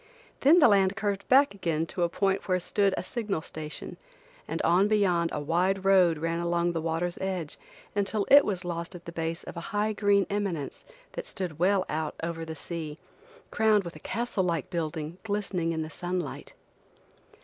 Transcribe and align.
Then 0.39 0.57
the 0.57 0.67
land 0.67 0.95
curved 0.95 1.27
back 1.29 1.53
again 1.53 1.85
to 1.85 2.01
a 2.01 2.09
point 2.09 2.47
where 2.47 2.59
stood 2.59 2.95
a 2.97 3.03
signal 3.03 3.43
station, 3.43 3.97
and 4.47 4.59
on 4.63 4.87
beyond 4.87 5.29
a 5.31 5.39
wide 5.39 5.85
road 5.85 6.17
ran 6.17 6.39
along 6.39 6.71
the 6.71 6.81
water's 6.81 7.19
edge 7.19 7.59
until 7.95 8.25
it 8.31 8.43
was 8.43 8.65
lost 8.65 8.95
at 8.95 9.05
the 9.05 9.11
base 9.11 9.43
of 9.43 9.57
a 9.57 9.69
high 9.75 9.93
green 9.93 10.25
eminence 10.27 10.85
that 11.11 11.27
stood 11.27 11.59
well 11.59 11.85
out 11.87 12.15
over 12.23 12.43
the 12.45 12.55
sea, 12.55 12.97
crowned 13.51 13.83
with 13.83 13.95
a 13.95 13.99
castle 13.99 14.43
like 14.43 14.71
building 14.71 15.19
glistening 15.23 15.71
in 15.71 15.83
the 15.83 15.91
sunlight. 15.91 16.55